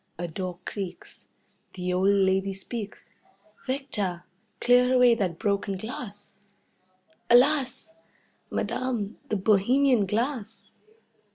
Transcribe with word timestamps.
A 0.17 0.27
door 0.27 0.57
creaks. 0.65 1.27
The 1.73 1.93
old 1.93 2.09
lady 2.09 2.55
speaks: 2.55 3.07
"Victor, 3.67 4.23
clear 4.59 4.95
away 4.95 5.13
that 5.13 5.37
broken 5.37 5.77
glass." 5.77 6.39
"Alas! 7.29 7.93
Madame, 8.49 9.19
the 9.29 9.37
bohemian 9.37 10.07
glass!" 10.07 10.75